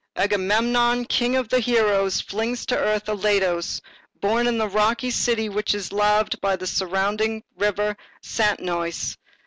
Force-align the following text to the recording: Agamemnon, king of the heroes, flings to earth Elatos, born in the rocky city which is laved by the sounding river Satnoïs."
Agamemnon, 0.15 1.05
king 1.05 1.35
of 1.35 1.47
the 1.49 1.59
heroes, 1.59 2.21
flings 2.21 2.65
to 2.65 2.75
earth 2.75 3.05
Elatos, 3.05 3.79
born 4.19 4.47
in 4.47 4.57
the 4.57 4.67
rocky 4.67 5.11
city 5.11 5.47
which 5.47 5.75
is 5.75 5.91
laved 5.91 6.41
by 6.41 6.55
the 6.55 6.65
sounding 6.65 7.43
river 7.55 7.95
Satnoïs." 8.23 9.17